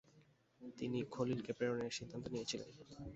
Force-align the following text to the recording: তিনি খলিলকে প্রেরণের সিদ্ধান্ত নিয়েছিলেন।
তিনি 0.61 0.99
খলিলকে 1.05 1.51
প্রেরণের 1.53 1.91
সিদ্ধান্ত 1.91 2.25
নিয়েছিলেন। 2.27 2.69